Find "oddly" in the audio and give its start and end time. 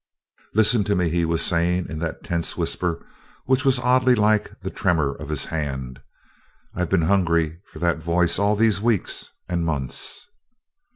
3.77-4.15